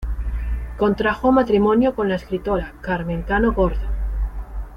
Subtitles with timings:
[0.79, 3.87] Contrajo matrimonio con la escritora Carmen Cano Gordón.